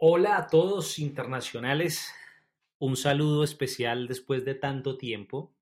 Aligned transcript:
Hola 0.00 0.36
a 0.36 0.46
todos 0.46 1.00
internacionales, 1.00 2.14
un 2.78 2.96
saludo 2.96 3.42
especial 3.42 4.06
después 4.06 4.44
de 4.44 4.54
tanto 4.54 4.96
tiempo. 4.96 5.52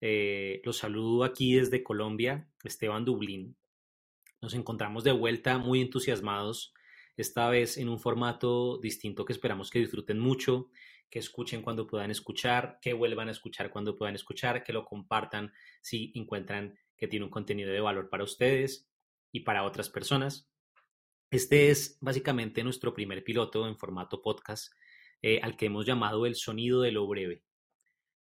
Eh, 0.00 0.60
los 0.64 0.78
saludo 0.78 1.22
aquí 1.22 1.54
desde 1.54 1.84
Colombia, 1.84 2.48
Esteban 2.64 3.04
Dublín. 3.04 3.54
Nos 4.42 4.54
encontramos 4.54 5.04
de 5.04 5.12
vuelta 5.12 5.58
muy 5.58 5.80
entusiasmados, 5.80 6.74
esta 7.16 7.48
vez 7.48 7.78
en 7.78 7.88
un 7.88 8.00
formato 8.00 8.78
distinto 8.78 9.24
que 9.24 9.32
esperamos 9.32 9.70
que 9.70 9.78
disfruten 9.78 10.18
mucho, 10.18 10.68
que 11.08 11.20
escuchen 11.20 11.62
cuando 11.62 11.86
puedan 11.86 12.10
escuchar, 12.10 12.80
que 12.82 12.92
vuelvan 12.92 13.28
a 13.28 13.30
escuchar 13.30 13.70
cuando 13.70 13.96
puedan 13.96 14.16
escuchar, 14.16 14.64
que 14.64 14.72
lo 14.72 14.84
compartan 14.84 15.52
si 15.80 16.10
encuentran 16.16 16.76
que 16.96 17.06
tiene 17.06 17.26
un 17.26 17.30
contenido 17.30 17.70
de 17.70 17.80
valor 17.80 18.10
para 18.10 18.24
ustedes 18.24 18.88
y 19.30 19.42
para 19.42 19.62
otras 19.62 19.90
personas. 19.90 20.48
Este 21.34 21.68
es 21.68 21.98
básicamente 22.00 22.62
nuestro 22.62 22.94
primer 22.94 23.24
piloto 23.24 23.66
en 23.66 23.76
formato 23.76 24.22
podcast 24.22 24.72
eh, 25.20 25.40
al 25.42 25.56
que 25.56 25.66
hemos 25.66 25.84
llamado 25.84 26.26
el 26.26 26.36
sonido 26.36 26.80
de 26.80 26.92
lo 26.92 27.08
breve. 27.08 27.42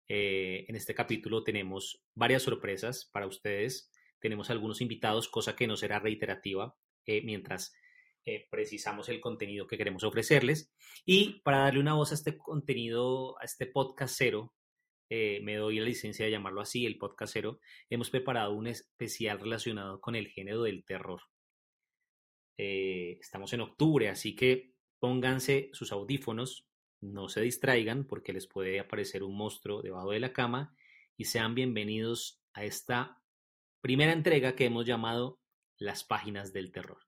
Eh, 0.08 0.66
en 0.68 0.76
este 0.76 0.94
capítulo 0.94 1.42
tenemos 1.42 2.04
varias 2.14 2.42
sorpresas 2.42 3.08
para 3.10 3.26
ustedes. 3.26 3.90
Tenemos 4.20 4.50
algunos 4.50 4.82
invitados, 4.82 5.30
cosa 5.30 5.56
que 5.56 5.66
no 5.66 5.78
será 5.78 6.00
reiterativa 6.00 6.76
eh, 7.06 7.22
mientras 7.24 7.72
precisamos 8.50 9.08
el 9.08 9.22
contenido 9.22 9.66
que 9.66 9.78
queremos 9.78 10.04
ofrecerles. 10.04 10.70
Y 11.06 11.40
para 11.40 11.60
darle 11.60 11.80
una 11.80 11.94
voz 11.94 12.12
a 12.12 12.14
este 12.14 12.36
contenido, 12.36 13.40
a 13.40 13.46
este 13.46 13.64
podcast 13.64 14.14
cero, 14.18 14.52
me 15.08 15.56
doy 15.56 15.78
la 15.78 15.86
licencia 15.86 16.26
de 16.26 16.32
llamarlo 16.32 16.60
así, 16.60 16.84
el 16.84 16.98
podcast 16.98 17.32
cero, 17.32 17.58
hemos 17.88 18.10
preparado 18.10 18.52
un 18.52 18.66
especial 18.66 19.40
relacionado 19.40 20.02
con 20.02 20.14
el 20.14 20.28
género 20.28 20.64
del 20.64 20.84
terror. 20.84 21.22
Eh, 22.58 23.18
estamos 23.20 23.52
en 23.52 23.60
octubre, 23.60 24.08
así 24.08 24.34
que 24.34 24.74
pónganse 24.98 25.70
sus 25.72 25.92
audífonos, 25.92 26.66
no 27.00 27.28
se 27.28 27.40
distraigan 27.40 28.04
porque 28.04 28.32
les 28.32 28.48
puede 28.48 28.80
aparecer 28.80 29.22
un 29.22 29.36
monstruo 29.36 29.80
debajo 29.80 30.10
de 30.10 30.18
la 30.18 30.32
cama 30.32 30.74
y 31.16 31.26
sean 31.26 31.54
bienvenidos 31.54 32.42
a 32.52 32.64
esta 32.64 33.22
primera 33.80 34.12
entrega 34.12 34.56
que 34.56 34.64
hemos 34.64 34.86
llamado 34.86 35.38
Las 35.76 36.02
páginas 36.02 36.52
del 36.52 36.72
terror. 36.72 37.07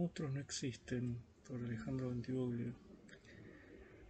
Monstruos 0.00 0.32
no 0.32 0.40
existen, 0.40 1.22
por 1.46 1.62
Alejandro 1.62 2.10
Antiboglio. 2.10 2.72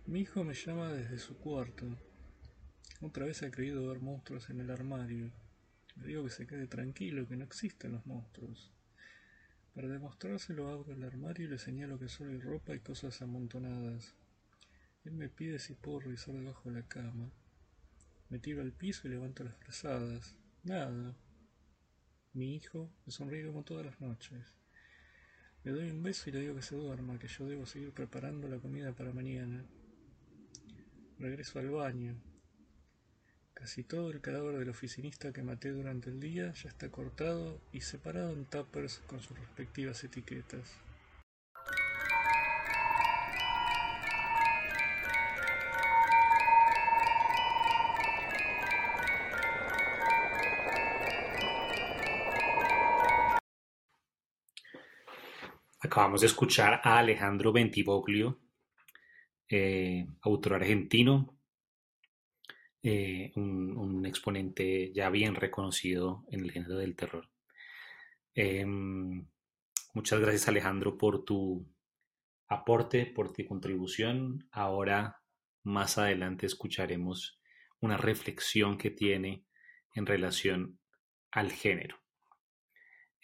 Mi 0.07 0.21
hijo 0.21 0.45
me 0.45 0.55
llama 0.55 0.93
desde 0.93 1.19
su 1.19 1.37
cuarto. 1.37 1.85
Otra 3.01 3.27
vez 3.27 3.43
ha 3.43 3.51
creído 3.51 3.89
ver 3.89 3.99
monstruos 3.99 4.51
en 4.51 4.61
el 4.61 4.71
armario. 4.71 5.33
Le 5.97 6.07
digo 6.07 6.23
que 6.23 6.31
se 6.31 6.47
quede 6.47 6.69
tranquilo, 6.69 7.27
que 7.27 7.37
no 7.37 7.43
existen 7.43 7.91
los 7.91 8.07
monstruos. 8.07 8.71
Para 9.75 9.89
demostrárselo 9.89 10.69
abro 10.69 10.93
el 10.93 11.03
armario 11.03 11.47
y 11.47 11.51
le 11.51 11.59
señalo 11.59 11.99
que 11.99 12.09
solo 12.09 12.31
hay 12.31 12.39
ropa 12.39 12.73
y 12.73 12.79
cosas 12.79 13.21
amontonadas. 13.21 14.15
Él 15.05 15.15
me 15.15 15.29
pide 15.29 15.59
si 15.59 15.75
puedo 15.75 15.99
revisar 15.99 16.37
debajo 16.37 16.71
de 16.71 16.83
la 16.83 16.87
cama. 16.87 17.33
Me 18.29 18.39
tiro 18.39 18.63
al 18.63 18.71
piso 18.71 19.09
y 19.09 19.11
levanto 19.11 19.43
las 19.43 19.57
frazadas. 19.57 20.37
Nada. 20.63 21.17
Mi 22.33 22.55
hijo 22.55 22.93
me 23.05 23.11
sonríe 23.11 23.45
como 23.45 23.65
todas 23.65 23.87
las 23.87 24.01
noches. 24.01 24.60
Le 25.63 25.73
doy 25.73 25.91
un 25.91 26.03
beso 26.03 26.31
y 26.31 26.33
le 26.33 26.41
digo 26.41 26.55
que 26.55 26.63
se 26.63 26.75
duerma, 26.75 27.19
que 27.19 27.29
yo 27.29 27.47
debo 27.47 27.67
seguir 27.67 27.93
preparando 27.93 28.49
la 28.49 28.59
comida 28.59 28.93
para 28.93 29.13
mañana. 29.13 29.63
Regreso 31.19 31.59
al 31.59 31.71
baño. 31.71 32.15
Casi 33.53 33.85
todo 33.85 34.11
el 34.11 34.23
cadáver 34.23 34.59
del 34.59 34.71
oficinista 34.71 35.35
que 35.35 35.43
maté 35.43 35.69
durante 35.69 36.09
el 36.09 36.19
día 36.19 36.55
ya 36.55 36.71
está 36.71 36.89
cortado 36.91 37.61
y 37.73 37.83
separado 37.83 38.33
en 38.33 38.47
tuppers 38.47 39.03
con 39.07 39.21
sus 39.21 39.39
respectivas 39.39 40.03
etiquetas. 40.03 40.67
Acabamos 55.91 56.21
de 56.21 56.29
escuchar 56.29 56.81
a 56.85 57.01
Alejandro 57.01 57.53
Bentivoglio, 57.53 58.39
eh, 59.49 60.07
autor 60.23 60.55
argentino, 60.55 61.37
eh, 62.81 63.33
un, 63.35 64.07
exponente 64.07 64.93
ya 64.95 65.11
bien 65.11 65.35
reconocido 65.35 66.25
en 66.31 66.45
el 66.45 66.53
género 66.53 66.77
del 66.77 66.95
terror. 66.95 67.29
Em, 68.37 69.27
muchas 69.93 70.21
gracias 70.21 70.47
Alejandro 70.47 70.97
por 70.97 71.25
tu 71.25 71.67
aporte, 72.47 73.05
por 73.07 73.33
tu 73.33 73.45
contribución. 73.45 74.47
Ahora, 74.53 75.25
más 75.65 75.99
adelante, 75.99 76.47
escucharemos 76.47 77.41
una 77.81 77.97
reflexión 77.97 78.79
que 78.79 78.93
tiene 78.93 79.45
en 79.93 80.07
relación 80.07 80.79
al 81.33 81.51
género. 81.51 81.97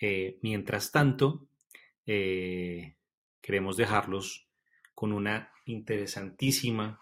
Eh, 0.00 0.41
mientras 0.43 0.91
tanto, 0.91 1.47
eh, 2.06 2.97
queremos 3.41 3.77
dejarlos 3.77 4.49
con 4.94 5.12
una 5.12 5.53
interesantísima 5.67 6.99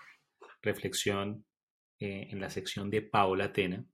reflexión 0.62 1.44
eh, 2.00 2.28
en 2.30 2.40
la 2.40 2.50
sección 2.50 2.90
de 2.90 3.02
Paola 3.02 3.52
Tena, 3.52 3.86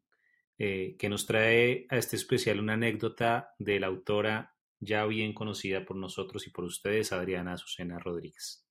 eh, 0.59 0.97
que 0.99 1.09
nos 1.09 1.27
trae 1.27 1.87
a 1.91 1.97
este 1.97 2.17
especial 2.17 2.61
una 2.61 2.75
anécdota 2.75 3.55
de 3.59 3.81
la 3.81 3.89
autora 3.89 4.55
ya 4.79 5.05
bien 5.05 5.35
conocida 5.35 5.85
por 5.85 5.97
nosotros 5.97 6.47
y 6.47 6.51
por 6.51 6.65
ustedes, 6.65 7.13
Adriana 7.13 7.55
Azucena 7.55 7.99
Rodríguez. 7.99 8.65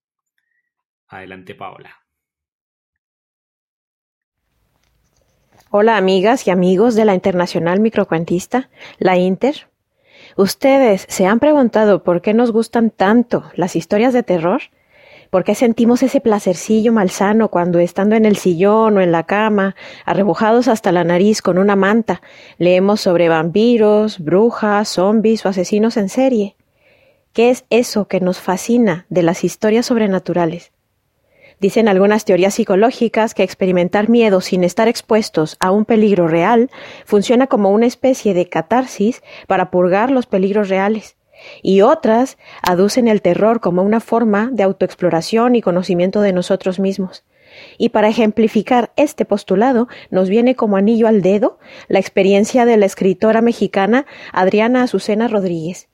Adelante, 1.08 1.56
Paola. 1.56 1.96
Hola 5.72 5.98
amigas 5.98 6.48
y 6.48 6.50
amigos 6.50 6.96
de 6.96 7.06
la 7.06 7.14
Internacional 7.14 7.80
Microcuentista, 7.80 8.72
la 8.98 9.18
Inter. 9.18 9.70
¿Ustedes 10.36 11.06
se 11.10 11.26
han 11.26 11.40
preguntado 11.40 12.04
por 12.04 12.22
qué 12.22 12.34
nos 12.34 12.52
gustan 12.52 12.92
tanto 12.92 13.44
las 13.56 13.76
historias 13.76 14.14
de 14.14 14.24
terror? 14.24 14.62
¿Por 15.30 15.44
qué 15.44 15.54
sentimos 15.54 16.02
ese 16.02 16.22
placercillo 16.22 16.92
malsano 16.92 17.50
cuando 17.50 17.80
estando 17.80 18.16
en 18.16 18.26
el 18.26 18.36
sillón 18.36 18.98
o 18.98 19.02
en 19.02 19.12
la 19.12 19.24
cama, 19.24 19.76
arrebujados 20.06 20.68
hasta 20.68 20.92
la 20.92 21.04
nariz 21.04 21.42
con 21.42 21.60
una 21.60 21.76
manta, 21.76 22.22
leemos 22.58 23.02
sobre 23.02 23.30
vampiros, 23.30 24.20
brujas, 24.20 24.90
zombies 24.90 25.46
o 25.46 25.50
asesinos 25.50 25.98
en 25.98 26.10
serie? 26.10 26.56
¿Qué 27.34 27.52
es 27.52 27.66
eso 27.70 28.08
que 28.08 28.22
nos 28.22 28.40
fascina 28.40 29.06
de 29.10 29.22
las 29.22 29.44
historias 29.44 29.86
sobrenaturales? 29.86 30.72
Dicen 31.60 31.90
algunas 31.90 32.24
teorías 32.24 32.54
psicológicas 32.54 33.34
que 33.34 33.44
experimentar 33.44 34.08
miedo 34.08 34.40
sin 34.40 34.64
estar 34.64 34.88
expuestos 34.88 35.58
a 35.60 35.72
un 35.72 35.84
peligro 35.84 36.28
real 36.28 36.70
funciona 37.06 37.48
como 37.48 37.72
una 37.72 37.86
especie 37.86 38.34
de 38.34 38.48
catarsis 38.48 39.22
para 39.46 39.70
purgar 39.70 40.10
los 40.10 40.26
peligros 40.26 40.70
reales. 40.70 41.18
Y 41.62 41.82
otras 41.82 42.38
aducen 42.62 43.08
el 43.08 43.22
terror 43.22 43.60
como 43.60 43.84
una 43.84 44.00
forma 44.00 44.50
de 44.54 44.64
autoexploración 44.64 45.56
y 45.56 45.62
conocimiento 45.62 46.22
de 46.22 46.34
nosotros 46.34 46.80
mismos. 46.80 47.26
Y 47.78 47.90
para 47.90 48.08
ejemplificar 48.08 48.92
este 48.96 49.26
postulado 49.26 49.90
nos 50.12 50.30
viene 50.30 50.56
como 50.56 50.78
anillo 50.78 51.08
al 51.08 51.22
dedo 51.22 51.60
la 51.88 52.00
experiencia 52.00 52.66
de 52.66 52.78
la 52.78 52.86
escritora 52.86 53.42
mexicana 53.42 54.06
Adriana 54.32 54.84
Azucena 54.84 55.28
Rodríguez. 55.28 55.89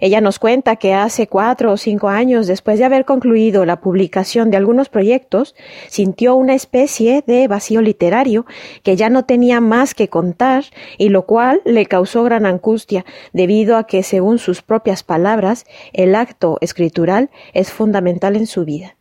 Ella 0.00 0.20
nos 0.20 0.38
cuenta 0.38 0.76
que 0.76 0.94
hace 0.94 1.26
cuatro 1.26 1.72
o 1.72 1.76
cinco 1.76 2.08
años, 2.08 2.46
después 2.46 2.78
de 2.78 2.84
haber 2.84 3.04
concluido 3.04 3.64
la 3.64 3.80
publicación 3.80 4.50
de 4.50 4.56
algunos 4.56 4.88
proyectos, 4.88 5.54
sintió 5.88 6.34
una 6.34 6.54
especie 6.54 7.22
de 7.26 7.46
vacío 7.48 7.82
literario 7.82 8.46
que 8.82 8.96
ya 8.96 9.10
no 9.10 9.24
tenía 9.24 9.60
más 9.60 9.94
que 9.94 10.08
contar 10.08 10.64
y 10.98 11.10
lo 11.10 11.26
cual 11.26 11.60
le 11.64 11.86
causó 11.86 12.24
gran 12.24 12.46
angustia 12.46 13.04
debido 13.32 13.76
a 13.76 13.84
que, 13.84 14.02
según 14.02 14.38
sus 14.38 14.62
propias 14.62 15.02
palabras, 15.02 15.66
el 15.92 16.14
acto 16.14 16.58
escritural 16.60 17.30
es 17.52 17.70
fundamental 17.70 18.36
en 18.36 18.46
su 18.46 18.64
vida. 18.64 18.96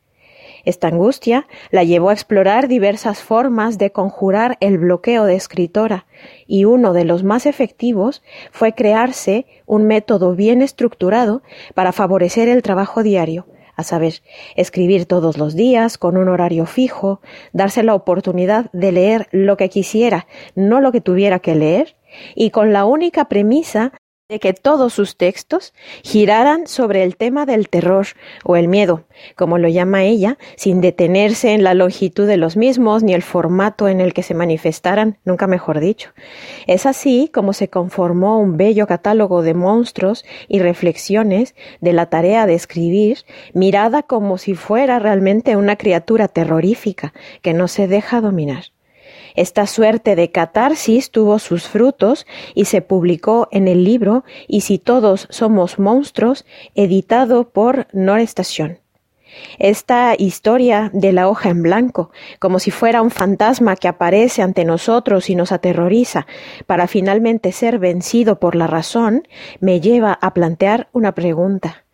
Esta 0.66 0.88
angustia 0.88 1.48
la 1.72 1.84
llevó 1.84 2.10
a 2.10 2.14
explorar 2.14 2.68
diversas 2.68 3.22
formas 3.22 3.78
de 3.78 3.92
conjurar 3.92 4.58
el 4.60 4.78
bloqueo 4.78 5.26
de 5.26 5.36
escritora, 5.36 6.06
y 6.48 6.66
uno 6.66 6.94
de 6.94 7.06
los 7.06 7.24
más 7.24 7.46
efectivos 7.46 8.24
fue 8.52 8.74
crearse 8.74 9.46
un 9.66 9.86
método 9.86 10.36
bien 10.36 10.62
estructurado 10.62 11.42
para 11.74 11.92
favorecer 11.92 12.50
el 12.50 12.62
trabajo 12.62 13.04
diario, 13.04 13.46
a 13.76 13.84
saber, 13.84 14.16
escribir 14.56 15.06
todos 15.06 15.38
los 15.38 15.56
días 15.56 15.98
con 15.98 16.18
un 16.18 16.28
horario 16.28 16.66
fijo, 16.66 17.22
darse 17.54 17.82
la 17.84 17.96
oportunidad 17.96 18.70
de 18.74 18.92
leer 18.92 19.28
lo 19.32 19.56
que 19.56 19.70
quisiera, 19.70 20.28
no 20.56 20.82
lo 20.82 20.92
que 20.92 21.02
tuviera 21.02 21.40
que 21.40 21.56
leer, 21.56 21.96
y 22.36 22.50
con 22.50 22.74
la 22.74 22.86
única 22.86 23.26
premisa 23.26 23.94
de 24.30 24.40
que 24.40 24.54
todos 24.54 24.94
sus 24.94 25.18
textos 25.18 25.74
giraran 26.04 26.68
sobre 26.68 27.04
el 27.04 27.18
tema 27.18 27.48
del 27.48 27.68
terror 27.68 28.06
o 28.44 28.56
el 28.56 28.68
miedo, 28.68 29.06
como 29.36 29.58
lo 29.58 29.68
llama 29.68 30.04
ella, 30.04 30.38
sin 30.56 30.82
detenerse 30.82 31.54
en 31.54 31.64
la 31.64 31.74
longitud 31.74 32.28
de 32.28 32.38
los 32.38 32.56
mismos 32.56 33.02
ni 33.02 33.16
el 33.16 33.24
formato 33.24 33.88
en 33.88 34.00
el 34.00 34.14
que 34.14 34.22
se 34.22 34.36
manifestaran, 34.36 35.18
nunca 35.26 35.48
mejor 35.48 35.80
dicho. 35.80 36.12
Es 36.68 36.86
así 36.86 37.32
como 37.34 37.54
se 37.54 37.70
conformó 37.70 38.40
un 38.40 38.56
bello 38.56 38.86
catálogo 38.86 39.42
de 39.42 39.56
monstruos 39.56 40.24
y 40.48 40.60
reflexiones 40.60 41.56
de 41.82 41.94
la 41.94 42.06
tarea 42.06 42.46
de 42.46 42.54
escribir, 42.54 43.26
mirada 43.56 44.04
como 44.04 44.38
si 44.38 44.54
fuera 44.54 45.00
realmente 45.00 45.56
una 45.56 45.76
criatura 45.76 46.28
terrorífica 46.28 47.14
que 47.42 47.56
no 47.56 47.68
se 47.68 47.88
deja 47.88 48.22
dominar. 48.22 48.66
Esta 49.36 49.68
suerte 49.68 50.16
de 50.16 50.32
catarsis 50.32 51.12
tuvo 51.12 51.40
sus 51.40 51.68
frutos 51.68 52.26
y 52.56 52.66
se 52.66 52.82
publicó 52.82 53.48
en 53.52 53.68
el 53.68 53.84
libro 53.84 54.24
Y 54.48 54.62
si 54.62 54.80
todos 54.80 55.28
somos 55.30 55.80
monstruos, 55.80 56.46
editado 56.76 57.50
por 57.50 57.88
Norestación. 57.94 58.80
Esta 59.58 60.16
historia 60.18 60.90
de 60.94 61.14
la 61.14 61.30
hoja 61.30 61.50
en 61.50 61.62
blanco, 61.62 62.12
como 62.40 62.60
si 62.60 62.72
fuera 62.72 63.02
un 63.02 63.12
fantasma 63.12 63.76
que 63.76 63.88
aparece 63.88 64.42
ante 64.42 64.66
nosotros 64.66 65.30
y 65.30 65.36
nos 65.36 65.52
aterroriza, 65.52 66.26
para 66.66 66.88
finalmente 66.88 67.52
ser 67.52 67.80
vencido 67.80 68.40
por 68.40 68.56
la 68.56 68.68
razón, 68.68 69.28
me 69.60 69.82
lleva 69.82 70.18
a 70.22 70.34
plantear 70.34 70.90
una 70.94 71.14
pregunta. 71.14 71.86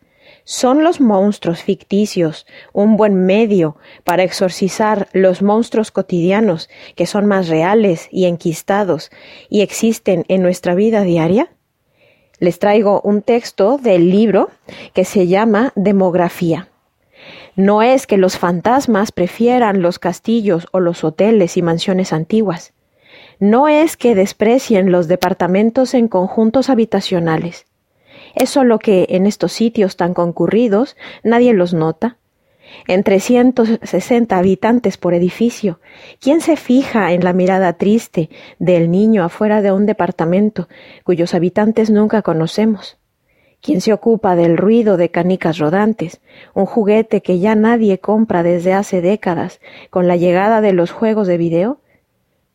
¿Son 0.48 0.84
los 0.84 1.00
monstruos 1.00 1.64
ficticios 1.64 2.46
un 2.72 2.96
buen 2.96 3.26
medio 3.26 3.76
para 4.04 4.22
exorcizar 4.22 5.08
los 5.12 5.42
monstruos 5.42 5.90
cotidianos 5.90 6.70
que 6.94 7.06
son 7.06 7.26
más 7.26 7.48
reales 7.48 8.06
y 8.12 8.26
enquistados 8.26 9.10
y 9.48 9.62
existen 9.62 10.24
en 10.28 10.42
nuestra 10.42 10.76
vida 10.76 11.02
diaria? 11.02 11.48
Les 12.38 12.60
traigo 12.60 13.00
un 13.00 13.22
texto 13.22 13.76
del 13.76 14.08
libro 14.12 14.50
que 14.94 15.04
se 15.04 15.26
llama 15.26 15.72
Demografía. 15.74 16.68
No 17.56 17.82
es 17.82 18.06
que 18.06 18.16
los 18.16 18.38
fantasmas 18.38 19.10
prefieran 19.10 19.82
los 19.82 19.98
castillos 19.98 20.68
o 20.70 20.78
los 20.78 21.02
hoteles 21.02 21.56
y 21.56 21.62
mansiones 21.62 22.12
antiguas. 22.12 22.72
No 23.40 23.66
es 23.66 23.96
que 23.96 24.14
desprecien 24.14 24.92
los 24.92 25.08
departamentos 25.08 25.92
en 25.92 26.06
conjuntos 26.06 26.70
habitacionales. 26.70 27.66
Es 28.36 28.50
solo 28.50 28.78
que 28.78 29.06
en 29.08 29.26
estos 29.26 29.52
sitios 29.52 29.96
tan 29.96 30.12
concurridos 30.12 30.94
nadie 31.24 31.54
los 31.54 31.72
nota. 31.72 32.18
Entre 32.86 33.18
160 33.18 34.36
habitantes 34.36 34.98
por 34.98 35.14
edificio, 35.14 35.80
¿quién 36.20 36.42
se 36.42 36.56
fija 36.56 37.12
en 37.12 37.24
la 37.24 37.32
mirada 37.32 37.72
triste 37.72 38.28
del 38.58 38.90
niño 38.90 39.24
afuera 39.24 39.62
de 39.62 39.72
un 39.72 39.86
departamento 39.86 40.68
cuyos 41.02 41.32
habitantes 41.32 41.88
nunca 41.88 42.20
conocemos? 42.20 42.98
¿Quién 43.62 43.80
se 43.80 43.94
ocupa 43.94 44.36
del 44.36 44.58
ruido 44.58 44.98
de 44.98 45.10
canicas 45.10 45.56
rodantes, 45.56 46.20
un 46.52 46.66
juguete 46.66 47.22
que 47.22 47.38
ya 47.38 47.54
nadie 47.54 48.00
compra 48.00 48.42
desde 48.42 48.74
hace 48.74 49.00
décadas 49.00 49.60
con 49.88 50.06
la 50.06 50.16
llegada 50.16 50.60
de 50.60 50.74
los 50.74 50.90
juegos 50.90 51.26
de 51.26 51.38
video? 51.38 51.80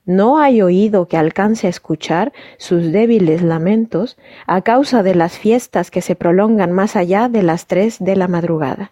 No 0.06 0.40
hay 0.40 0.62
oído 0.62 1.08
que 1.08 1.18
alcance 1.18 1.68
a 1.68 1.70
escuchar 1.70 2.34
sus 2.58 2.92
débiles 2.92 3.44
lamentos 3.44 4.18
a 4.48 4.62
causa 4.62 5.04
de 5.04 5.14
las 5.14 5.38
fiestas 5.38 5.92
que 5.92 6.02
se 6.02 6.16
prolongan 6.16 6.72
más 6.72 6.96
allá 6.96 7.30
de 7.30 7.44
las 7.44 7.68
tres 7.68 7.98
de 8.00 8.16
la 8.16 8.28
madrugada. 8.28 8.92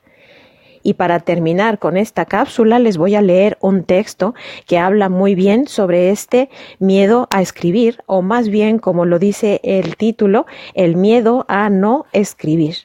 Y 0.83 0.93
para 0.93 1.19
terminar 1.19 1.79
con 1.79 1.97
esta 1.97 2.25
cápsula 2.25 2.79
les 2.79 2.97
voy 2.97 3.15
a 3.15 3.21
leer 3.21 3.57
un 3.59 3.83
texto 3.83 4.35
que 4.65 4.77
habla 4.77 5.09
muy 5.09 5.35
bien 5.35 5.67
sobre 5.67 6.11
este 6.11 6.49
miedo 6.77 7.27
a 7.31 7.41
escribir, 7.41 8.01
o 8.05 8.21
más 8.21 8.49
bien, 8.49 8.79
como 8.79 9.05
lo 9.05 9.19
dice 9.19 9.59
el 9.63 9.97
título, 9.97 10.45
el 10.75 10.95
miedo 10.95 11.45
a 11.49 11.69
no 11.69 12.05
escribir. 12.13 12.75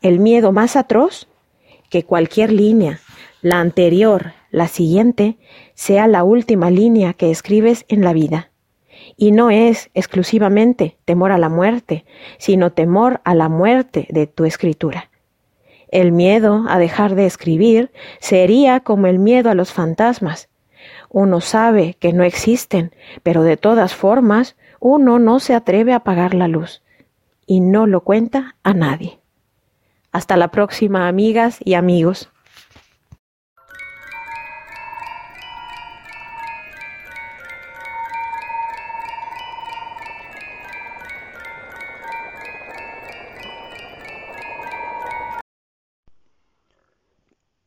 El 0.00 0.20
miedo 0.20 0.52
más 0.52 0.76
atroz 0.76 1.28
que 1.90 2.04
cualquier 2.04 2.52
línea, 2.52 3.00
la 3.42 3.60
anterior, 3.60 4.32
la 4.50 4.68
siguiente, 4.68 5.36
sea 5.82 6.06
la 6.06 6.22
última 6.22 6.70
línea 6.70 7.12
que 7.12 7.32
escribes 7.32 7.84
en 7.88 8.02
la 8.02 8.12
vida. 8.12 8.52
Y 9.16 9.32
no 9.32 9.50
es 9.50 9.90
exclusivamente 9.94 10.96
temor 11.04 11.32
a 11.32 11.38
la 11.38 11.48
muerte, 11.48 12.04
sino 12.38 12.70
temor 12.70 13.20
a 13.24 13.34
la 13.34 13.48
muerte 13.48 14.06
de 14.08 14.28
tu 14.28 14.44
escritura. 14.44 15.10
El 15.88 16.12
miedo 16.12 16.66
a 16.68 16.78
dejar 16.78 17.16
de 17.16 17.26
escribir 17.26 17.90
sería 18.20 18.78
como 18.78 19.08
el 19.08 19.18
miedo 19.18 19.50
a 19.50 19.56
los 19.56 19.72
fantasmas. 19.72 20.48
Uno 21.10 21.40
sabe 21.40 21.96
que 21.98 22.12
no 22.12 22.22
existen, 22.22 22.94
pero 23.24 23.42
de 23.42 23.56
todas 23.56 23.92
formas 23.92 24.54
uno 24.78 25.18
no 25.18 25.40
se 25.40 25.52
atreve 25.52 25.94
a 25.94 25.96
apagar 25.96 26.32
la 26.32 26.46
luz 26.46 26.84
y 27.44 27.58
no 27.58 27.88
lo 27.88 28.02
cuenta 28.02 28.54
a 28.62 28.72
nadie. 28.72 29.18
Hasta 30.12 30.36
la 30.36 30.52
próxima, 30.52 31.08
amigas 31.08 31.58
y 31.64 31.74
amigos. 31.74 32.31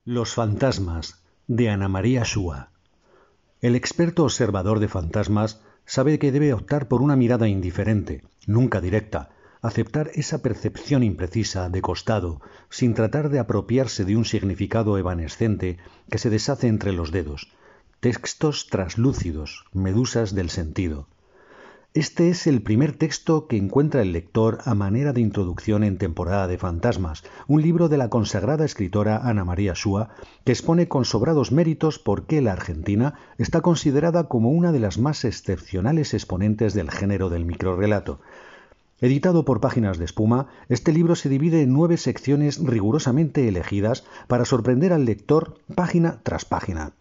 Los 0.07 0.36
fantasmas 0.36 1.24
de 1.48 1.72
Ana 1.72 1.88
María 1.88 2.22
Shua. 2.24 2.69
El 3.60 3.75
experto 3.75 4.25
observador 4.25 4.80
de 4.80 4.88
fantasmas 4.88 5.62
sabe 5.88 6.19
que 6.19 6.31
debe 6.31 6.54
optar 6.54 6.88
por 6.88 7.02
una 7.02 7.16
mirada 7.16 7.48
indiferente, 7.48 8.24
nunca 8.46 8.81
directa, 8.81 9.31
aceptar 9.63 10.12
esa 10.13 10.44
percepción 10.44 11.02
imprecisa, 11.02 11.69
de 11.69 11.81
costado, 11.81 12.40
sin 12.69 12.94
tratar 12.94 13.30
de 13.30 13.40
apropiarse 13.40 14.06
de 14.06 14.16
un 14.16 14.25
significado 14.25 15.00
evanescente 15.00 15.80
que 16.12 16.19
se 16.19 16.30
deshace 16.30 16.68
entre 16.68 16.92
los 16.92 17.12
dedos, 17.12 17.52
textos 18.00 18.68
traslúcidos, 18.69 19.66
medusas 19.74 20.36
del 20.36 20.52
sentido. 20.52 21.07
Este 21.95 22.27
es 22.27 22.45
el 22.45 22.62
primer 22.62 22.92
texto 22.92 23.47
que 23.47 23.56
encuentra 23.56 24.01
el 24.01 24.12
lector 24.12 24.57
a 24.65 24.75
manera 24.75 25.13
de 25.13 25.21
introducción 25.21 25.81
en 25.81 25.97
Temporada 25.97 26.45
de 26.45 26.57
Fantasmas, 26.57 27.24
un 27.47 27.62
libro 27.62 27.88
de 27.88 27.95
la 27.95 28.09
consagrada 28.09 28.65
escritora 28.65 29.15
Ana 29.24 29.45
María 29.45 29.71
Shua, 29.74 30.09
que 30.44 30.51
expone 30.51 30.89
con 30.89 31.06
sobrados 31.06 31.53
méritos 31.53 31.97
por 31.97 32.25
qué 32.25 32.42
la 32.42 32.51
Argentina 32.51 33.13
está 33.38 33.62
considerada 33.62 34.27
como 34.27 34.51
una 34.51 34.74
de 34.74 34.81
las 34.81 34.97
más 34.97 35.24
excepcionales 35.24 36.13
exponentes 36.13 36.74
del 36.74 36.92
género 36.92 37.30
del 37.30 37.45
microrrelato. 37.45 38.19
Editado 39.00 39.45
por 39.45 39.62
Páginas 39.62 39.97
de 39.97 40.03
Espuma, 40.03 40.47
este 40.68 40.92
libro 40.92 41.15
se 41.15 41.30
divide 41.30 41.62
en 41.62 41.71
nueve 41.71 41.95
secciones 41.95 42.62
rigurosamente 42.62 43.47
elegidas 43.47 44.03
para 44.27 44.44
sorprender 44.44 44.92
al 44.92 45.06
lector 45.06 45.59
página 45.75 46.19
tras 46.23 46.44
página. 46.44 46.92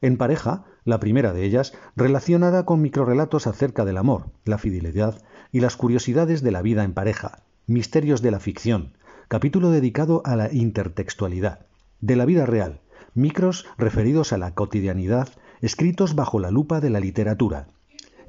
En 0.00 0.16
pareja, 0.16 0.64
la 0.84 1.00
primera 1.00 1.32
de 1.32 1.44
ellas 1.44 1.72
relacionada 1.96 2.64
con 2.64 2.80
microrelatos 2.80 3.46
acerca 3.46 3.84
del 3.84 3.98
amor, 3.98 4.26
la 4.44 4.58
fidelidad 4.58 5.22
y 5.52 5.60
las 5.60 5.76
curiosidades 5.76 6.42
de 6.42 6.50
la 6.50 6.62
vida 6.62 6.84
en 6.84 6.94
pareja, 6.94 7.42
misterios 7.66 8.22
de 8.22 8.30
la 8.30 8.40
ficción, 8.40 8.94
capítulo 9.28 9.70
dedicado 9.70 10.22
a 10.24 10.36
la 10.36 10.52
intertextualidad, 10.52 11.66
de 12.00 12.16
la 12.16 12.24
vida 12.24 12.46
real, 12.46 12.80
micros 13.14 13.66
referidos 13.78 14.32
a 14.32 14.38
la 14.38 14.54
cotidianidad, 14.54 15.28
escritos 15.60 16.14
bajo 16.14 16.38
la 16.38 16.50
lupa 16.50 16.80
de 16.80 16.90
la 16.90 17.00
literatura. 17.00 17.68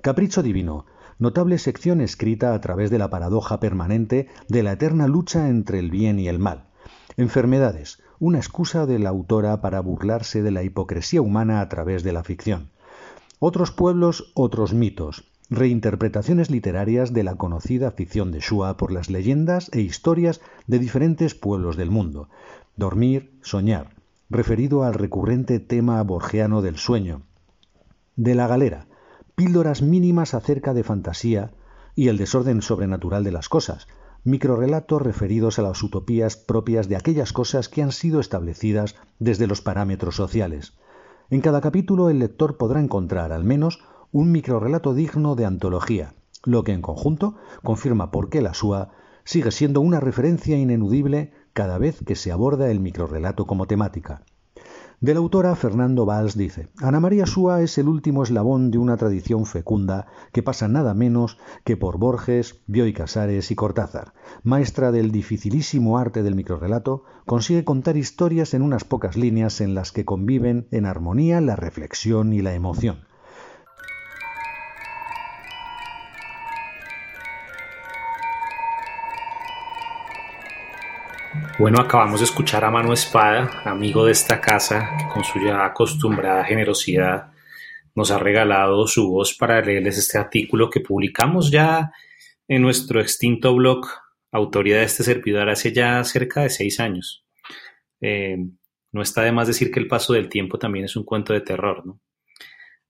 Capricho 0.01 0.43
Divino, 0.43 0.85
notable 1.19 1.57
sección 1.57 2.01
escrita 2.01 2.53
a 2.53 2.61
través 2.61 2.89
de 2.89 2.97
la 2.97 3.09
paradoja 3.09 3.59
permanente 3.59 4.27
de 4.47 4.63
la 4.63 4.73
eterna 4.73 5.07
lucha 5.07 5.47
entre 5.49 5.79
el 5.79 5.91
bien 5.91 6.19
y 6.19 6.27
el 6.27 6.39
mal. 6.39 6.65
Enfermedades, 7.17 8.01
una 8.21 8.37
excusa 8.37 8.85
de 8.85 8.99
la 8.99 9.09
autora 9.09 9.61
para 9.61 9.79
burlarse 9.79 10.43
de 10.43 10.51
la 10.51 10.61
hipocresía 10.61 11.23
humana 11.23 11.59
a 11.59 11.67
través 11.69 12.03
de 12.03 12.13
la 12.13 12.23
ficción. 12.23 12.69
Otros 13.39 13.71
pueblos, 13.71 14.31
otros 14.35 14.75
mitos, 14.75 15.23
reinterpretaciones 15.49 16.51
literarias 16.51 17.13
de 17.13 17.23
la 17.23 17.33
conocida 17.33 17.89
ficción 17.89 18.31
de 18.31 18.39
Shua 18.39 18.77
por 18.77 18.91
las 18.91 19.09
leyendas 19.09 19.71
e 19.73 19.81
historias 19.81 20.39
de 20.67 20.77
diferentes 20.77 21.33
pueblos 21.33 21.77
del 21.77 21.89
mundo. 21.89 22.29
Dormir, 22.75 23.39
soñar, 23.41 23.95
referido 24.29 24.83
al 24.83 24.93
recurrente 24.93 25.59
tema 25.59 26.03
borgiano 26.03 26.61
del 26.61 26.77
sueño. 26.77 27.23
De 28.15 28.35
la 28.35 28.45
galera, 28.45 28.85
píldoras 29.33 29.81
mínimas 29.81 30.35
acerca 30.35 30.75
de 30.75 30.83
fantasía 30.83 31.53
y 31.95 32.09
el 32.09 32.19
desorden 32.19 32.61
sobrenatural 32.61 33.23
de 33.23 33.31
las 33.31 33.49
cosas, 33.49 33.87
microrelatos 34.23 35.01
referidos 35.01 35.57
a 35.57 35.63
las 35.63 35.81
utopías 35.81 36.37
propias 36.37 36.87
de 36.87 36.95
aquellas 36.95 37.33
cosas 37.33 37.69
que 37.69 37.81
han 37.81 37.91
sido 37.91 38.19
establecidas 38.19 38.95
desde 39.17 39.47
los 39.47 39.61
parámetros 39.61 40.15
sociales. 40.15 40.73
En 41.29 41.41
cada 41.41 41.61
capítulo 41.61 42.09
el 42.09 42.19
lector 42.19 42.57
podrá 42.57 42.79
encontrar 42.79 43.31
al 43.31 43.43
menos 43.43 43.83
un 44.11 44.31
microrelato 44.31 44.93
digno 44.93 45.35
de 45.35 45.45
antología, 45.45 46.13
lo 46.43 46.63
que 46.63 46.73
en 46.73 46.81
conjunto 46.81 47.35
confirma 47.63 48.11
por 48.11 48.29
qué 48.29 48.41
la 48.41 48.53
SUA 48.53 48.89
sigue 49.23 49.51
siendo 49.51 49.81
una 49.81 49.99
referencia 49.99 50.57
ineludible 50.57 51.33
cada 51.53 51.77
vez 51.77 52.03
que 52.05 52.15
se 52.15 52.31
aborda 52.31 52.69
el 52.69 52.79
microrelato 52.79 53.47
como 53.47 53.65
temática. 53.65 54.23
De 55.01 55.15
la 55.15 55.19
autora 55.19 55.55
Fernando 55.55 56.05
Valls 56.05 56.37
dice, 56.37 56.69
Ana 56.79 56.99
María 56.99 57.25
Súa 57.25 57.63
es 57.63 57.79
el 57.79 57.87
último 57.87 58.21
eslabón 58.21 58.69
de 58.69 58.77
una 58.77 58.97
tradición 58.97 59.47
fecunda 59.47 60.05
que 60.31 60.43
pasa 60.43 60.67
nada 60.67 60.93
menos 60.93 61.39
que 61.63 61.75
por 61.75 61.97
Borges, 61.97 62.61
Bioy 62.67 62.93
Casares 62.93 63.49
y 63.49 63.55
Cortázar. 63.55 64.13
Maestra 64.43 64.91
del 64.91 65.11
dificilísimo 65.11 65.97
arte 65.97 66.21
del 66.21 66.35
microrelato, 66.35 67.03
consigue 67.25 67.63
contar 67.63 67.97
historias 67.97 68.53
en 68.53 68.61
unas 68.61 68.83
pocas 68.83 69.17
líneas 69.17 69.59
en 69.59 69.73
las 69.73 69.91
que 69.91 70.05
conviven 70.05 70.67
en 70.69 70.85
armonía 70.85 71.41
la 71.41 71.55
reflexión 71.55 72.31
y 72.31 72.43
la 72.43 72.53
emoción. 72.53 72.99
Bueno, 81.61 81.79
acabamos 81.79 82.21
de 82.21 82.25
escuchar 82.25 82.65
a 82.65 82.71
Mano 82.71 82.91
Espada, 82.91 83.61
amigo 83.65 84.03
de 84.03 84.13
esta 84.13 84.41
casa, 84.41 84.97
que 84.97 85.05
con 85.13 85.23
su 85.23 85.39
ya 85.45 85.63
acostumbrada 85.63 86.43
generosidad 86.43 87.33
nos 87.93 88.09
ha 88.09 88.17
regalado 88.17 88.87
su 88.87 89.07
voz 89.11 89.37
para 89.37 89.61
leerles 89.61 89.99
este 89.99 90.17
artículo 90.17 90.71
que 90.71 90.79
publicamos 90.79 91.51
ya 91.51 91.91
en 92.47 92.63
nuestro 92.63 92.99
extinto 92.99 93.53
blog, 93.53 93.85
autoría 94.31 94.77
de 94.77 94.85
este 94.85 95.03
servidor, 95.03 95.51
hace 95.51 95.71
ya 95.71 96.03
cerca 96.03 96.41
de 96.41 96.49
seis 96.49 96.79
años. 96.79 97.23
Eh, 98.01 98.37
no 98.91 99.03
está 99.03 99.21
de 99.21 99.31
más 99.31 99.45
decir 99.45 99.69
que 99.69 99.79
el 99.79 99.87
paso 99.87 100.13
del 100.13 100.29
tiempo 100.29 100.57
también 100.57 100.85
es 100.85 100.95
un 100.95 101.03
cuento 101.03 101.31
de 101.31 101.41
terror, 101.41 101.85
¿no? 101.85 102.01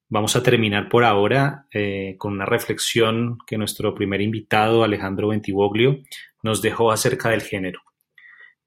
Vamos 0.08 0.38
a 0.38 0.44
terminar 0.44 0.88
por 0.88 1.04
ahora 1.04 1.68
eh, 1.74 2.16
con 2.18 2.32
una 2.32 2.46
reflexión 2.46 3.38
que 3.46 3.58
nuestro 3.58 3.94
primer 3.94 4.22
invitado, 4.22 4.86
Alejandro 4.86 5.28
Ventivoglio, 5.28 5.98
nos 6.42 6.62
dejó 6.62 6.94
acerca 6.94 7.32
del 7.32 7.42
género 7.42 7.82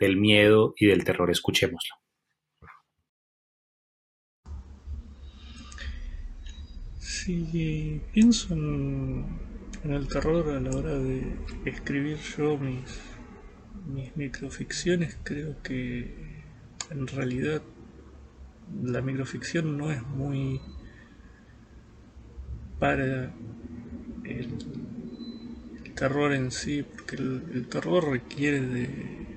del 0.04 0.16
miedo 0.16 0.74
y 0.76 0.86
del 0.86 1.04
terror. 1.04 1.30
Escuchémoslo. 1.30 1.96
Si 6.98 8.00
pienso 8.12 8.52
en, 8.54 9.24
el 9.84 10.08
terror 10.08 10.50
a 10.50 10.60
la 10.60 10.76
hora 10.76 10.94
de 10.98 11.36
escribir 11.64 12.18
yo 12.36 12.58
mis 12.58 14.16
microficciones, 14.16 15.18
creo 15.24 15.62
que 15.62 16.42
en 16.90 17.06
realidad 17.06 17.62
la 18.82 19.00
microficción 19.00 19.76
no 19.78 19.90
es 19.90 20.02
muy 20.02 20.60
para 22.78 23.34
el, 24.24 24.58
terror 25.94 26.32
en 26.32 26.50
sí, 26.50 26.82
porque 26.82 27.16
el 27.16 27.68
terror 27.68 28.10
requiere 28.10 28.60
de, 28.60 29.33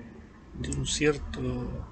de 0.59 0.69
un 0.69 0.85
cierto 0.85 1.87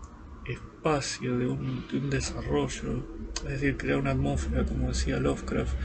espacio, 0.46 1.38
de 1.38 1.48
un, 1.48 2.10
desarrollo, 2.10 3.06
es 3.38 3.44
decir, 3.44 3.78
crear 3.78 4.00
una 4.00 4.12
atmósfera, 4.12 4.66
como 4.66 4.90
decía 4.90 5.20
Lovecraft. 5.20 5.76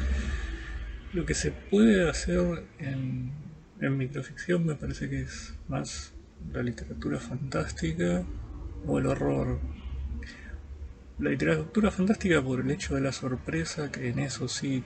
Lo 1.13 1.27
que 1.27 1.35
se 1.35 1.51
puede 1.51 2.09
hacer 2.09 2.65
en, 2.79 3.33
en 3.81 3.97
microficción 3.97 4.65
me 4.65 4.75
parece 4.75 5.09
que 5.09 5.23
es 5.23 5.55
más 5.69 6.13
la 6.53 6.63
literatura 6.63 7.19
fantástica 7.19 8.25
o 8.87 8.99
el 8.99 9.07
horror. 9.07 9.59
La 11.19 11.31
literatura 11.31 11.91
fantástica 11.91 12.43
por 12.43 12.61
el 12.61 12.71
hecho 12.71 12.95
de 12.95 13.03
la 13.03 13.13
sorpresa, 13.13 13.91
que 13.91 14.09
en 14.09 14.21
eso 14.21 14.49
sí 14.49 14.83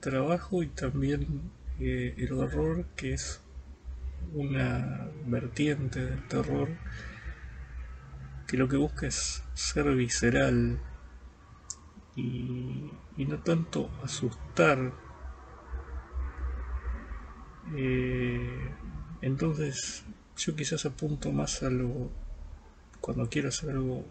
trabajo, 0.00 0.62
y 0.62 0.68
también 0.68 1.26
eh, 1.80 2.14
el 2.16 2.32
horror, 2.32 2.86
que 2.96 3.14
es 3.14 3.40
una 4.32 5.08
vertiente 5.26 6.04
del 6.04 6.26
terror 6.28 6.68
que 8.46 8.56
lo 8.56 8.68
que 8.68 8.76
busca 8.76 9.06
es 9.06 9.42
ser 9.54 9.94
visceral 9.94 10.78
y, 12.16 12.90
no 13.16 13.38
tanto 13.38 13.90
asustar. 14.02 14.92
Eh, 17.74 18.70
entonces 19.22 20.04
yo 20.36 20.54
quizás 20.56 20.84
apunto 20.84 21.32
más 21.32 21.62
a 21.62 21.70
lo 21.70 22.10
cuando 23.00 23.28
quiero 23.28 23.48
hacer 23.48 23.70
algo 23.70 24.04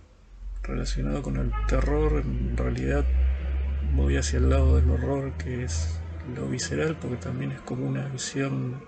relacionado 0.64 1.22
con 1.22 1.38
el 1.38 1.52
terror, 1.68 2.22
en 2.24 2.58
realidad 2.58 3.06
voy 3.96 4.18
hacia 4.18 4.38
el 4.38 4.50
lado 4.50 4.76
del 4.76 4.90
horror 4.90 5.34
que 5.38 5.64
es 5.64 6.00
lo 6.36 6.48
visceral 6.48 6.98
porque 7.00 7.18
también 7.18 7.52
es 7.52 7.62
como 7.62 7.88
una 7.88 8.08
visión 8.08 8.82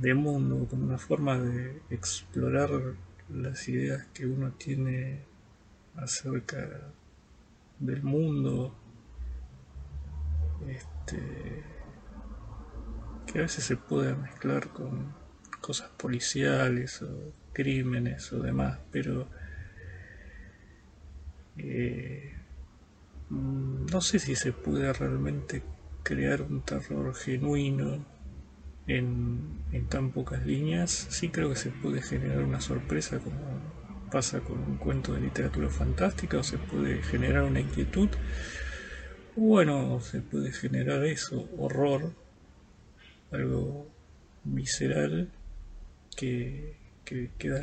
de 0.00 0.14
mundo, 0.14 0.66
como 0.68 0.84
una 0.84 0.98
forma 0.98 1.38
de 1.38 1.82
explorar 1.90 2.70
las 3.28 3.68
ideas 3.68 4.06
que 4.14 4.26
uno 4.26 4.52
tiene 4.52 5.20
acerca 5.96 6.92
del 7.78 8.02
mundo, 8.02 8.74
este, 10.68 11.64
que 13.26 13.38
a 13.38 13.42
veces 13.42 13.64
se 13.64 13.76
puede 13.76 14.14
mezclar 14.14 14.68
con 14.68 15.14
cosas 15.60 15.90
policiales 15.90 17.02
o 17.02 17.32
crímenes 17.52 18.32
o 18.32 18.40
demás, 18.40 18.78
pero 18.92 19.28
eh, 21.56 22.34
no 23.30 24.00
sé 24.00 24.18
si 24.18 24.36
se 24.36 24.52
puede 24.52 24.92
realmente 24.92 25.62
crear 26.04 26.42
un 26.42 26.62
terror 26.62 27.14
genuino 27.14 28.04
en, 28.88 29.86
tan 29.88 30.10
pocas 30.10 30.44
líneas, 30.44 31.06
sí 31.10 31.28
creo 31.28 31.50
que 31.50 31.56
se 31.56 31.70
puede 31.70 32.02
generar 32.02 32.42
una 32.42 32.60
sorpresa 32.60 33.18
como 33.18 33.36
pasa 34.10 34.40
con 34.40 34.58
un 34.58 34.76
cuento 34.76 35.12
de 35.12 35.20
literatura 35.20 35.68
fantástica 35.68 36.38
o 36.38 36.42
se 36.42 36.56
puede 36.58 37.02
generar 37.02 37.44
una 37.44 37.60
inquietud. 37.60 38.08
Bueno, 39.36 40.00
se 40.00 40.20
puede 40.20 40.50
generar 40.52 41.04
eso, 41.04 41.48
horror, 41.58 42.12
algo 43.30 43.86
visceral 44.44 45.30
que, 46.16 46.76
que 47.04 47.30
queda, 47.38 47.62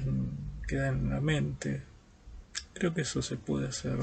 queda 0.67 0.89
en 0.89 1.10
la 1.10 1.20
mente. 1.20 1.82
Creo 2.74 2.94
que 2.94 3.01
eso 3.01 3.22
se 3.22 3.36
puede 3.36 3.67
hacer. 3.67 3.98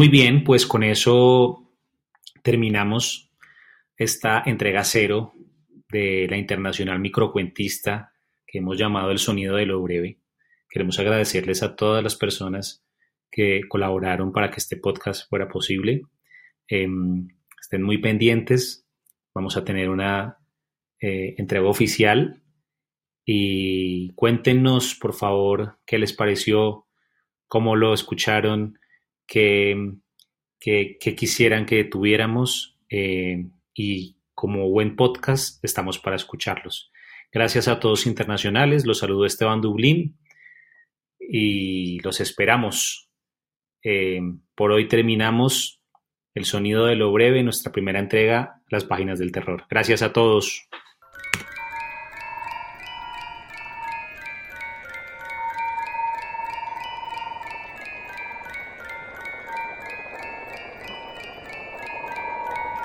Muy 0.00 0.08
bien, 0.08 0.44
pues 0.44 0.64
con 0.64 0.82
eso 0.82 1.74
terminamos 2.42 3.30
esta 3.98 4.42
entrega 4.46 4.82
cero 4.82 5.34
de 5.90 6.26
la 6.26 6.38
Internacional 6.38 6.98
Microcuentista 7.00 8.10
que 8.46 8.60
hemos 8.60 8.78
llamado 8.78 9.10
El 9.10 9.18
Sonido 9.18 9.56
de 9.56 9.66
lo 9.66 9.82
Breve. 9.82 10.18
Queremos 10.70 10.98
agradecerles 10.98 11.62
a 11.62 11.76
todas 11.76 12.02
las 12.02 12.16
personas 12.16 12.82
que 13.30 13.60
colaboraron 13.68 14.32
para 14.32 14.50
que 14.50 14.56
este 14.56 14.78
podcast 14.78 15.28
fuera 15.28 15.50
posible. 15.50 16.00
Em, 16.66 17.28
estén 17.60 17.82
muy 17.82 17.98
pendientes. 17.98 18.86
Vamos 19.34 19.58
a 19.58 19.66
tener 19.66 19.90
una 19.90 20.38
eh, 20.98 21.34
entrega 21.36 21.68
oficial 21.68 22.42
y 23.22 24.14
cuéntenos, 24.14 24.94
por 24.94 25.12
favor, 25.12 25.78
qué 25.84 25.98
les 25.98 26.14
pareció, 26.14 26.86
cómo 27.48 27.76
lo 27.76 27.92
escucharon 27.92 28.79
que, 29.30 30.98
quisieran 31.16 31.64
que 31.64 31.84
tuviéramos 31.84 32.78
eh, 32.90 33.46
y 33.74 34.16
como 34.34 34.68
buen 34.68 34.96
podcast 34.96 35.64
estamos 35.64 35.98
para 35.98 36.16
escucharlos. 36.16 36.90
Gracias 37.32 37.68
a 37.68 37.78
todos 37.78 38.06
internacionales, 38.06 38.84
los 38.84 38.98
saludo 38.98 39.24
Esteban 39.24 39.60
Dublín 39.60 40.18
y 41.18 42.00
los 42.00 42.20
esperamos. 42.20 43.08
Eh, 43.84 44.20
por 44.56 44.72
hoy 44.72 44.88
terminamos 44.88 45.80
el 46.34 46.44
sonido 46.44 46.86
de 46.86 46.96
lo 46.96 47.12
breve, 47.12 47.42
nuestra 47.42 47.70
primera 47.70 48.00
entrega, 48.00 48.62
las 48.68 48.84
páginas 48.84 49.18
del 49.20 49.32
terror. 49.32 49.64
Gracias 49.70 50.02
a 50.02 50.12
todos. 50.12 50.68